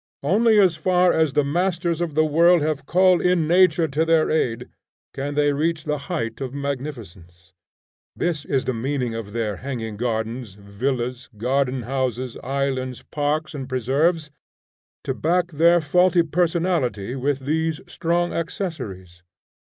[0.23, 4.31] Only as far as the masters of the world have called in nature to their
[4.31, 4.67] aid,
[5.13, 7.53] can they reach the height of magnificence.
[8.15, 14.31] This is the meaning of their hanging gardens, villas, garden houses, islands, parks and preserves,
[15.03, 19.21] to back their faulty personality with these strong accessories.